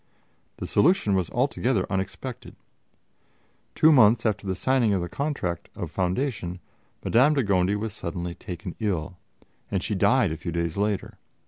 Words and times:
The 0.57 0.65
solution 0.65 1.13
was 1.13 1.29
altogether 1.29 1.85
unexpected. 1.87 2.55
Two 3.75 3.91
months 3.91 4.25
after 4.25 4.47
the 4.47 4.55
signing 4.55 4.93
of 4.95 5.01
the 5.03 5.07
contract 5.07 5.69
of 5.75 5.91
foundation, 5.91 6.59
Madame 7.05 7.35
de 7.35 7.43
Gondi 7.43 7.75
was 7.75 7.93
taken 7.93 8.09
suddenly 8.35 8.75
ill, 8.79 9.19
and 9.69 9.83
she 9.83 9.93
died 9.93 10.31
a 10.31 10.37
few 10.37 10.51
days 10.51 10.75
later. 10.75 11.19